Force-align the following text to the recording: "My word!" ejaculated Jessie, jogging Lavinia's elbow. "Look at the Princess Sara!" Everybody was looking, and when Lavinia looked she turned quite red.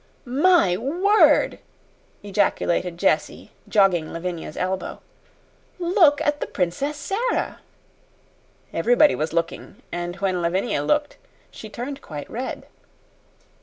"My 0.25 0.75
word!" 0.77 1.59
ejaculated 2.23 2.97
Jessie, 2.97 3.51
jogging 3.69 4.11
Lavinia's 4.11 4.57
elbow. 4.57 4.99
"Look 5.77 6.19
at 6.21 6.39
the 6.39 6.47
Princess 6.47 6.97
Sara!" 6.97 7.59
Everybody 8.73 9.13
was 9.13 9.31
looking, 9.31 9.83
and 9.91 10.15
when 10.15 10.41
Lavinia 10.41 10.81
looked 10.81 11.17
she 11.51 11.69
turned 11.69 12.01
quite 12.01 12.27
red. 12.31 12.65